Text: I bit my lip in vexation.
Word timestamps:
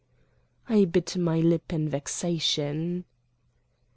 I 0.67 0.85
bit 0.85 1.15
my 1.15 1.41
lip 1.41 1.71
in 1.71 1.87
vexation. 1.87 3.05